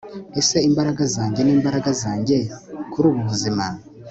Ese 0.39 0.57
imbaraga 0.69 1.03
zanjye 1.15 1.41
nimbaraga 1.43 1.91
zanjye 2.01 2.37
kuri 2.91 3.05
ubu 3.09 3.19
buzima 3.29 3.65